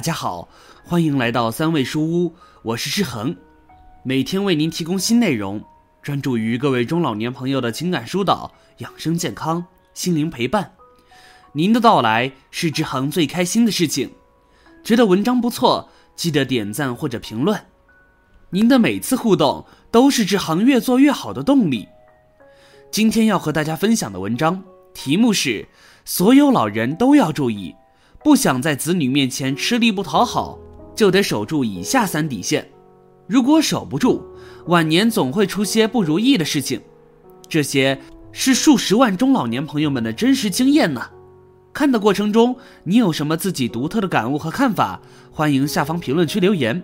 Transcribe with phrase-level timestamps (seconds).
[0.00, 0.48] 大家好，
[0.82, 3.36] 欢迎来到三味书屋，我是志恒，
[4.02, 5.62] 每天为您提供新内容，
[6.00, 10.72] 专注于各位中老年朋友的情感疏导、养生健康、心灵陪伴。
[11.52, 14.10] 您的到来是志恒最开心的事情。
[14.82, 17.66] 觉得文章不错，记得点赞或者评论。
[18.48, 21.86] 您的每次互动都是志恒越做越好的动力。
[22.90, 25.68] 今天要和大家分享的文章题目是：
[26.06, 27.74] 所有老人都要注意。
[28.22, 30.58] 不想在子女面前吃力不讨好，
[30.94, 32.68] 就得守住以下三底线。
[33.26, 34.22] 如果守不住，
[34.66, 36.80] 晚年总会出些不如意的事情。
[37.48, 37.98] 这些
[38.30, 41.00] 是数十万中老年朋友们的真实经验呢。
[41.72, 45.00] 看的过程中，你有什么自己独特的感悟和看法？
[45.30, 46.82] 欢迎下方评论区留言，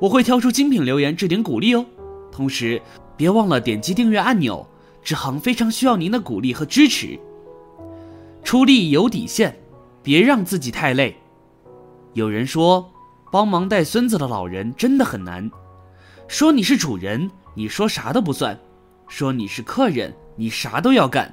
[0.00, 1.86] 我会挑出精品留言置顶鼓励哦。
[2.30, 2.82] 同时，
[3.16, 4.68] 别忘了点击订阅按钮，
[5.02, 7.18] 志恒非常需要您的鼓励和支持。
[8.44, 9.56] 出力有底线。
[10.08, 11.14] 别让自己太累。
[12.14, 12.90] 有人说，
[13.30, 15.50] 帮忙带孙子的老人真的很难。
[16.26, 18.56] 说你是主人，你说啥都不算；
[19.06, 21.30] 说你是客人，你啥都要干；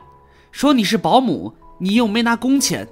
[0.51, 2.85] 说你是保姆，你又没拿工钱。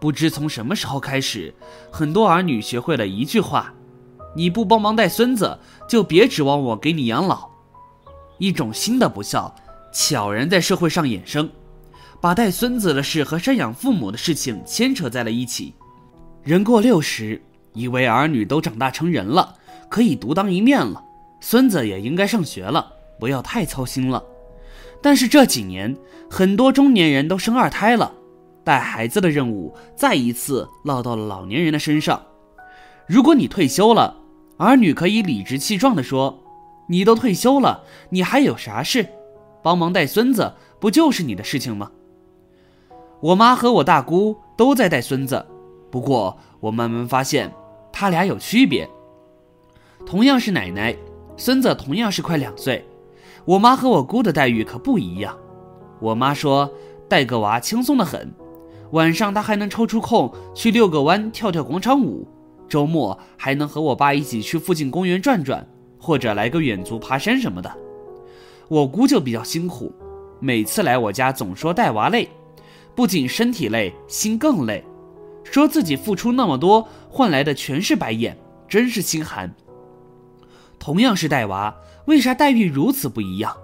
[0.00, 1.54] 不知从什么时候开始，
[1.90, 3.74] 很多儿女学会了一句话：
[4.34, 7.46] 你不帮忙带孙子，就别指望我给你养老。
[8.38, 9.54] 一种新的不孝，
[9.92, 11.50] 悄然在社会上衍生。
[12.20, 15.74] 把带孙子的事和赡养父母的事情牵扯在了一起。
[16.42, 17.40] 人过六十，
[17.72, 19.54] 以为儿女都长大成人了，
[19.88, 21.02] 可以独当一面了，
[21.40, 24.22] 孙子也应该上学了，不要太操心了。
[25.02, 25.96] 但是这几年，
[26.30, 28.12] 很多中年人都生二胎了，
[28.62, 32.22] 带孩子的任务再一次落到了老年人的身上。
[33.06, 34.14] 如果你退休了，
[34.58, 36.38] 儿女可以理直气壮地说
[36.86, 39.06] ：“你都退休了，你还有啥事？
[39.62, 41.90] 帮忙带孙子不就是你的事情吗？”
[43.20, 45.44] 我妈和我大姑都在带孙子，
[45.90, 47.52] 不过我慢慢发现，
[47.92, 48.88] 他俩有区别。
[50.06, 50.96] 同样是奶奶，
[51.36, 52.82] 孙子同样是快两岁，
[53.44, 55.36] 我妈和我姑的待遇可不一样。
[56.00, 56.70] 我妈说
[57.08, 58.32] 带个娃轻松的很，
[58.92, 62.26] 晚上她还能抽出空去遛个弯、跳跳广场舞，
[62.66, 65.68] 周末还能和我爸一起去附近公园转转，
[65.98, 67.70] 或者来个远足爬山什么的。
[68.68, 69.92] 我姑就比较辛苦，
[70.40, 72.26] 每次来我家总说带娃累。
[73.00, 74.84] 不仅身体累，心更累，
[75.42, 78.36] 说自己付出那么多，换来的全是白眼，
[78.68, 79.50] 真是心寒。
[80.78, 81.74] 同样是带娃，
[82.04, 83.56] 为啥待遇如此不一样？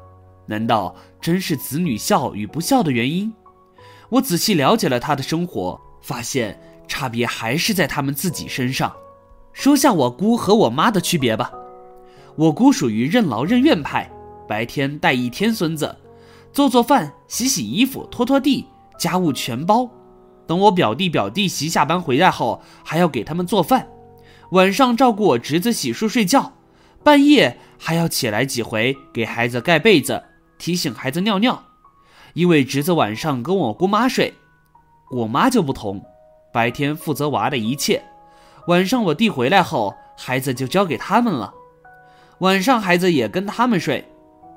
[0.46, 3.30] 难道真是子女孝与不孝的原因？
[4.08, 6.58] 我仔细了解了他的生活，发现
[6.88, 8.90] 差别还是在他们自己身上。
[9.52, 11.52] 说下我姑和我妈的区别吧。
[12.36, 14.10] 我姑属于任劳任怨派，
[14.48, 15.94] 白天带一天孙子，
[16.54, 18.64] 做做饭、洗洗衣服、拖拖地。
[18.98, 19.90] 家务全包，
[20.46, 23.88] 等我表弟表弟媳下班回来后，还要给他们做饭，
[24.52, 26.52] 晚上照顾我侄子洗漱睡觉，
[27.02, 30.22] 半夜还要起来几回给孩子盖被子，
[30.58, 31.62] 提醒孩子尿尿，
[32.34, 34.34] 因为侄子晚上跟我姑妈睡，
[35.10, 36.04] 我妈就不同，
[36.52, 38.02] 白天负责娃的一切，
[38.68, 41.52] 晚上我弟回来后，孩子就交给他们了，
[42.38, 44.04] 晚上孩子也跟他们睡，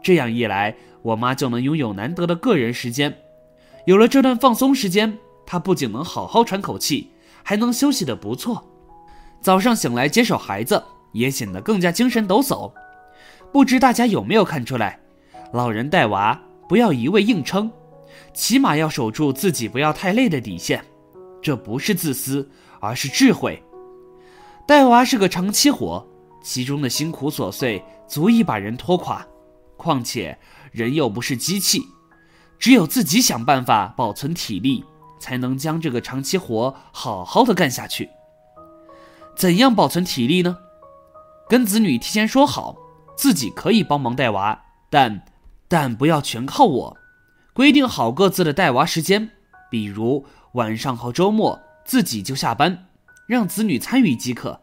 [0.01, 3.15] 这样一来，我妈就能拥有难得的个人时间。
[3.89, 5.17] 有了这段放松时间，
[5.47, 7.09] 他不仅能好好喘口气，
[7.41, 8.63] 还能休息得不错。
[9.41, 10.79] 早上醒来接手孩子，
[11.11, 12.71] 也显得更加精神抖擞。
[13.51, 14.99] 不知大家有没有看出来，
[15.53, 17.71] 老人带娃不要一味硬撑，
[18.31, 20.85] 起码要守住自己不要太累的底线。
[21.41, 22.47] 这不是自私，
[22.79, 23.59] 而是智慧。
[24.67, 26.07] 带娃是个长期活，
[26.43, 29.25] 其中的辛苦琐碎足以把人拖垮。
[29.77, 30.37] 况且
[30.71, 31.81] 人又不是机器。
[32.59, 34.83] 只有自己想办法保存体力，
[35.17, 38.09] 才能将这个长期活好好的干下去。
[39.35, 40.57] 怎样保存体力呢？
[41.47, 42.75] 跟子女提前说好，
[43.15, 45.23] 自己可以帮忙带娃，但
[45.69, 46.97] 但不要全靠我。
[47.53, 49.31] 规定好各自的带娃时间，
[49.71, 52.87] 比如晚上和周末自己就下班，
[53.25, 54.59] 让子女参与即可。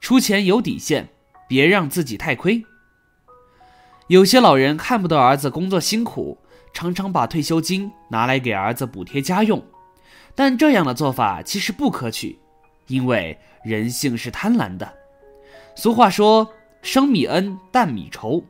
[0.00, 1.08] 出钱有底线，
[1.48, 2.66] 别让自己太亏。
[4.08, 6.38] 有些老人看不得儿子工作辛苦。
[6.76, 9.64] 常常把退休金拿来给儿子补贴家用，
[10.34, 12.38] 但这样的做法其实不可取，
[12.88, 14.92] 因为人性是贪婪的。
[15.74, 16.46] 俗话说
[16.82, 18.44] “生米恩，淡米仇”，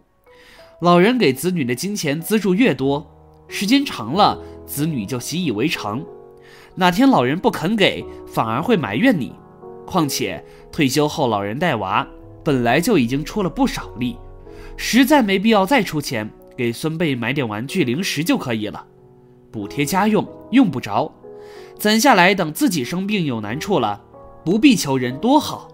[0.83, 3.09] 老人给子女的金钱资助越多，
[3.47, 6.05] 时间长了，子女就习以为常。
[6.75, 9.33] 哪天老人不肯给，反而会埋怨你。
[9.87, 12.05] 况且退休后老人带娃，
[12.43, 14.19] 本来就已经出了不少力，
[14.77, 16.29] 实在没必要再出钱。
[16.57, 18.87] 给孙辈买点玩具、零食就可以了，
[19.51, 21.13] 补贴家用用不着，
[21.79, 24.03] 攒下来等自己生病有难处了，
[24.45, 25.69] 不必求人多好。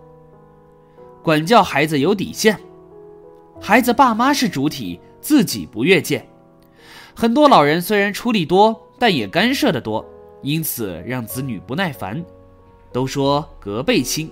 [1.23, 2.59] 管教孩子有底线，
[3.61, 6.27] 孩子爸妈是主体，自己不越界。
[7.15, 10.05] 很多老人虽然出力多，但也干涉的多，
[10.43, 12.25] 因此让子女不耐烦。
[12.93, 14.29] 都说隔辈亲，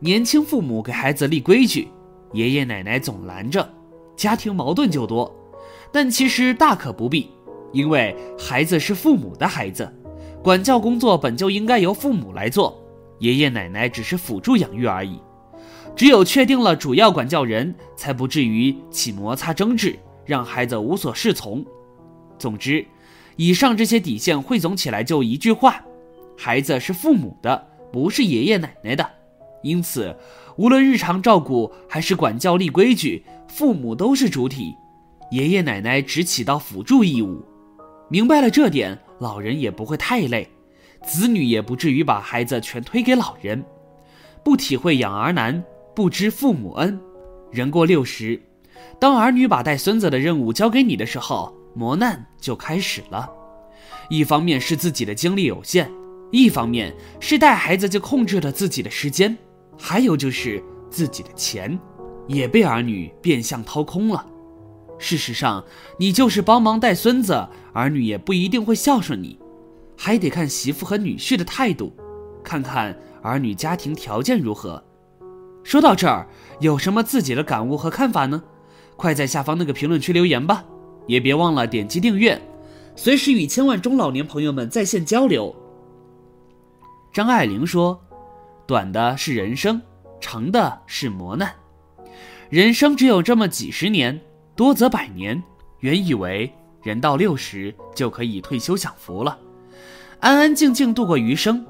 [0.00, 1.88] 年轻父母给孩子立规矩，
[2.32, 3.68] 爷爷奶奶总拦着，
[4.16, 5.32] 家庭矛盾就多。
[5.92, 7.30] 但其实大可不必，
[7.72, 9.92] 因为孩子是父母的孩子，
[10.42, 12.82] 管教工作本就应该由父母来做，
[13.18, 15.20] 爷爷奶奶只是辅助养育而已。
[15.94, 21.62] 只有确定了主要管教人，才不至于起摩擦争执，让孩子无所适从。
[22.38, 22.84] 总之，
[23.36, 25.84] 以上这些底线汇总起来就一句话：
[26.38, 29.06] 孩子是父母的，不是爷爷奶奶的。
[29.62, 30.16] 因此，
[30.56, 34.74] 无论日常照顾还是管教立规矩，父母都是主体。
[35.32, 37.42] 爷爷奶奶只起到辅助义务，
[38.10, 40.46] 明白了这点，老人也不会太累，
[41.06, 43.64] 子女也不至于把孩子全推给老人，
[44.44, 45.64] 不体会养儿难，
[45.94, 47.00] 不知父母恩。
[47.50, 48.38] 人过六十，
[49.00, 53.26] 当儿女把带孙子的任务交给你的时候，磨难就开始了。
[54.10, 55.90] 一方面是自己的精力有限，
[56.30, 59.34] 一方面是带孩子就控制了自己的时间，
[59.78, 61.80] 还有就是自己的钱，
[62.26, 64.26] 也被儿女变相掏空了。
[65.02, 65.64] 事实上，
[65.98, 69.36] 你就是帮忙带孙子，儿女也不一定会孝顺你，
[69.96, 71.92] 还得看媳妇和女婿的态度，
[72.44, 74.80] 看看儿女家庭条件如何。
[75.64, 76.28] 说到这儿，
[76.60, 78.44] 有什么自己的感悟和看法呢？
[78.94, 80.64] 快在下方那个评论区留言吧，
[81.08, 82.40] 也别忘了点击订阅，
[82.94, 85.52] 随时与千万中老年朋友们在线交流。
[87.12, 88.00] 张爱玲说
[88.68, 89.82] ：“短的是人生，
[90.20, 91.52] 长的是磨难，
[92.48, 94.20] 人生只有这么几十年。”
[94.54, 95.42] 多则百年，
[95.80, 96.52] 原以为
[96.82, 99.38] 人到六十就可以退休享福了，
[100.20, 101.64] 安安静静度过余生。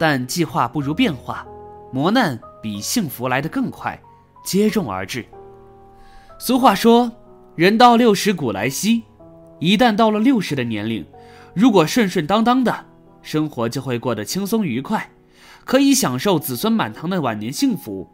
[0.00, 1.44] 但计划不如变化，
[1.92, 4.00] 磨难比幸福来得更快，
[4.44, 5.26] 接踵而至。
[6.38, 7.10] 俗话说
[7.56, 9.02] ：“人到六十古来稀。”
[9.58, 11.04] 一旦到了六十的年龄，
[11.52, 12.86] 如果顺顺当当的
[13.22, 15.10] 生活，就会过得轻松愉快，
[15.64, 18.06] 可以享受子孙满堂的晚年幸福；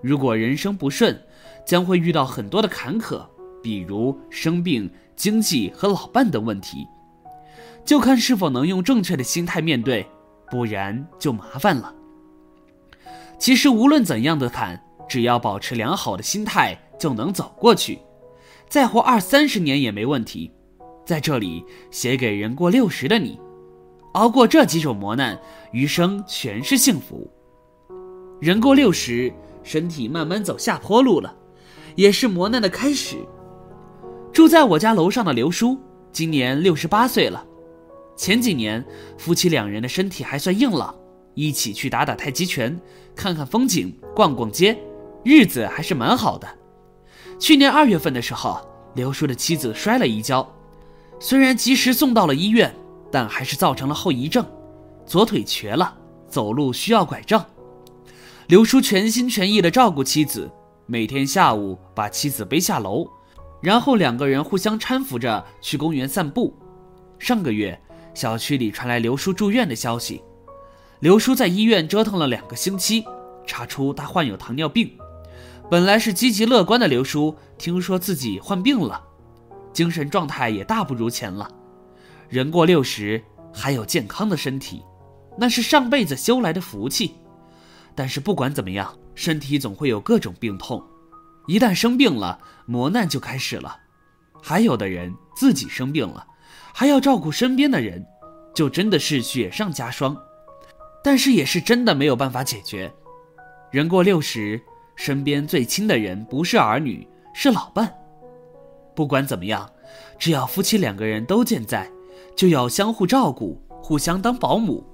[0.00, 1.20] 如果人生不顺，
[1.66, 3.26] 将会遇到很多的坎坷。
[3.62, 6.86] 比如生病、经济和老伴等问题，
[7.84, 10.06] 就看是否能用正确的心态面对，
[10.50, 11.94] 不然就麻烦了。
[13.38, 17.98] 其实无论怎样的坎，只要保持良好的心态，就能走过去，
[18.68, 20.50] 再活二三十年也没问题。
[21.04, 23.38] 在这里写给人过六十的你，
[24.14, 25.38] 熬过这几种磨难，
[25.70, 27.30] 余生全是幸福。
[28.40, 29.32] 人过六十，
[29.62, 31.34] 身体慢慢走下坡路了，
[31.94, 33.16] 也是磨难的开始。
[34.36, 35.80] 住在我家楼上的刘叔，
[36.12, 37.42] 今年六十八岁了。
[38.18, 38.84] 前几年，
[39.16, 40.94] 夫妻两人的身体还算硬朗，
[41.32, 42.78] 一起去打打太极拳，
[43.14, 44.76] 看看风景，逛逛街，
[45.24, 46.46] 日子还是蛮好的。
[47.38, 48.60] 去年二月份的时候，
[48.94, 50.46] 刘叔的妻子摔了一跤，
[51.18, 52.74] 虽然及时送到了医院，
[53.10, 54.44] 但还是造成了后遗症，
[55.06, 55.96] 左腿瘸了，
[56.28, 57.42] 走路需要拐杖。
[58.48, 60.50] 刘叔全心全意地照顾妻子，
[60.84, 63.08] 每天下午把妻子背下楼。
[63.60, 66.54] 然后两个人互相搀扶着去公园散步。
[67.18, 67.80] 上个月，
[68.14, 70.22] 小区里传来刘叔住院的消息。
[71.00, 73.04] 刘叔在医院折腾了两个星期，
[73.46, 74.90] 查出他患有糖尿病。
[75.70, 79.02] 本来是积极乐观的刘叔，听说自己患病了，
[79.72, 81.50] 精神状态也大不如前了。
[82.28, 83.22] 人过六十，
[83.52, 84.82] 还有健康的身体，
[85.36, 87.16] 那是上辈子修来的福气。
[87.94, 90.82] 但是不管怎么样，身体总会有各种病痛。
[91.46, 93.78] 一旦生病了，磨难就开始了。
[94.42, 96.26] 还有的人自己生病了，
[96.72, 98.04] 还要照顾身边的人，
[98.54, 100.16] 就真的是雪上加霜。
[101.02, 102.92] 但是也是真的没有办法解决。
[103.70, 104.60] 人过六十，
[104.96, 107.92] 身边最亲的人不是儿女，是老伴。
[108.94, 109.70] 不管怎么样，
[110.18, 111.88] 只要夫妻两个人都健在，
[112.34, 114.84] 就要相互照顾，互相当保姆。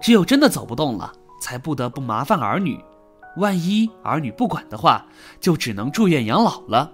[0.00, 2.78] 只有真的走不动了，才不得不麻烦儿女。
[3.36, 5.06] 万一儿女不管的话，
[5.40, 6.92] 就只能住院养老了。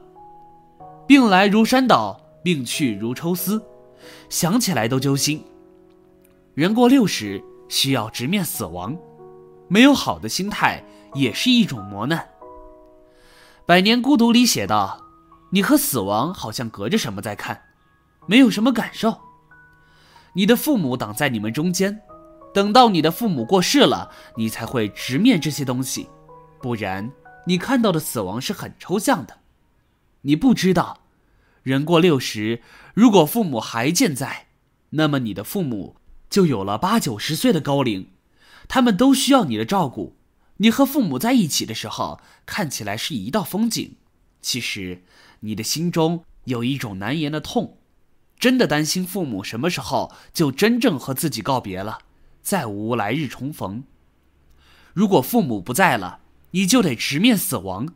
[1.06, 3.62] 病来如山倒，病去如抽丝，
[4.28, 5.44] 想起来都揪心。
[6.54, 8.96] 人过六十，需要直面死亡，
[9.68, 12.18] 没有好的心态也是一种磨难。
[13.66, 15.04] 《百年孤独》里写道
[15.50, 17.60] ：“你和死亡好像隔着什么在看，
[18.26, 19.18] 没有什么感受。
[20.34, 22.00] 你的父母挡在你们中间，
[22.54, 26.08] 等到你的父母过世了，你才会直面这些东西。”
[26.60, 27.12] 不然，
[27.46, 29.38] 你看到的死亡是很抽象的。
[30.22, 31.02] 你不知道，
[31.62, 32.62] 人过六十，
[32.94, 34.48] 如果父母还健在，
[34.90, 35.96] 那么你的父母
[36.28, 38.10] 就有了八九十岁的高龄，
[38.66, 40.16] 他们都需要你的照顾，
[40.56, 43.94] 你和父母在一起的时候，看起来是一道风景，
[44.42, 45.04] 其实
[45.40, 47.78] 你的心中有一种难言的痛，
[48.38, 52.00] 真的担心父母什么时候就真正和自己告别了，
[52.42, 53.84] 再无来日重逢。
[54.92, 57.94] 如果父母不在了，你就得直面死亡。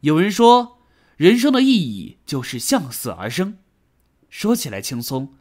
[0.00, 0.78] 有人说，
[1.16, 3.58] 人生的意义就是向死而生，
[4.28, 5.34] 说起来轻松，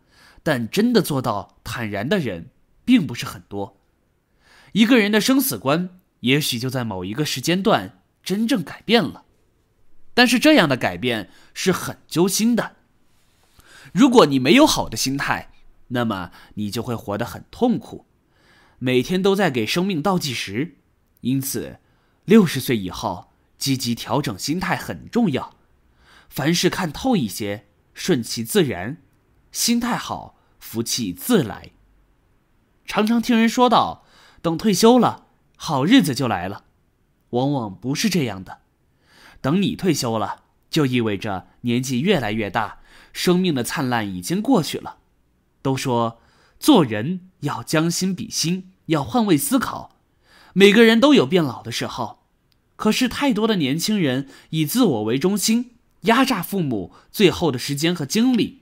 [0.44, 2.52] 但真的做到坦然的人
[2.84, 3.78] 并不是很多。
[4.74, 6.00] 一个人的生死观。
[6.22, 9.26] 也许就在某一个时间段真正改变了，
[10.16, 12.78] 但是这样的改变是很揪心的。
[13.94, 15.52] 如果你没有好的心态，
[15.90, 18.08] 那么你就会活得很痛苦，
[18.80, 20.78] 每天都在给生命倒计时。
[21.22, 21.78] 因此，
[22.26, 25.56] 六十岁以后积极调整心态很重要，
[26.28, 28.98] 凡事看透一些，顺其自然，
[29.52, 31.72] 心态好，福气自来。
[32.86, 34.04] 常常听人说到，
[34.42, 35.28] 等退休了。
[35.58, 36.66] 好日子就来了，
[37.30, 38.60] 往往不是这样的。
[39.40, 42.80] 等你退休了，就意味着年纪越来越大，
[43.14, 44.98] 生命的灿烂已经过去了。
[45.62, 46.20] 都说
[46.60, 49.95] 做人要将心比心，要换位思考。
[50.58, 52.20] 每个人都有变老的时候，
[52.78, 55.72] 可是太多的年轻人以自我为中心，
[56.04, 58.62] 压榨父母最后的时间和精力。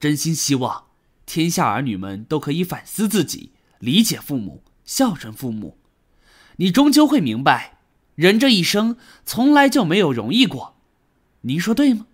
[0.00, 0.84] 真心希望
[1.26, 4.62] 天下儿女们都可以反思自己，理解父母。
[4.86, 5.76] 孝顺父母，
[6.56, 7.80] 你终究会明白，
[8.14, 8.96] 人这一生
[9.26, 10.76] 从来就没有容易过。
[11.42, 12.06] 您说对吗？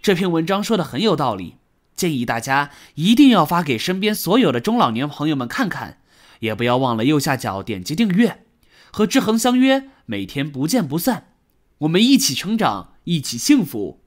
[0.00, 1.56] 这篇文章说的很有道理，
[1.96, 6.01] 建议大家一定要发给身边所有的中老年朋友们看看，
[6.42, 8.44] 也不要忘了右下角点击订阅，
[8.90, 11.28] 和志恒相约，每天不见不散。
[11.78, 14.01] 我们一起成长，一起幸福。